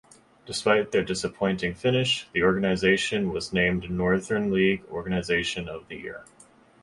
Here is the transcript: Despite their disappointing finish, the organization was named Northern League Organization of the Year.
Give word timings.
Despite 0.47 0.89
their 0.91 1.03
disappointing 1.03 1.75
finish, 1.75 2.25
the 2.33 2.41
organization 2.41 3.31
was 3.31 3.53
named 3.53 3.91
Northern 3.91 4.51
League 4.51 4.83
Organization 4.85 5.69
of 5.69 5.87
the 5.89 5.95
Year. 5.97 6.25